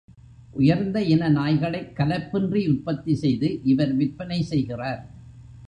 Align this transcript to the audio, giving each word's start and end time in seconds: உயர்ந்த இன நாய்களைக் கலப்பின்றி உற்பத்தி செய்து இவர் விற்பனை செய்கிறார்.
உயர்ந்த 0.53 1.03
இன 1.03 1.29
நாய்களைக் 1.29 1.91
கலப்பின்றி 1.97 2.69
உற்பத்தி 2.69 3.15
செய்து 3.15 3.63
இவர் 3.63 3.95
விற்பனை 3.95 4.41
செய்கிறார். 4.43 5.01